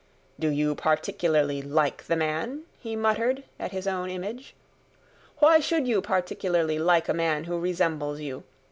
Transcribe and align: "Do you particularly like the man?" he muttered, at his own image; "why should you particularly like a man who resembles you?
"Do 0.39 0.47
you 0.49 0.73
particularly 0.73 1.61
like 1.61 2.05
the 2.05 2.15
man?" 2.15 2.63
he 2.79 2.95
muttered, 2.95 3.43
at 3.59 3.71
his 3.71 3.85
own 3.85 4.09
image; 4.09 4.55
"why 5.37 5.59
should 5.59 5.87
you 5.87 6.01
particularly 6.01 6.79
like 6.79 7.07
a 7.07 7.13
man 7.13 7.43
who 7.43 7.59
resembles 7.59 8.19
you? 8.19 8.43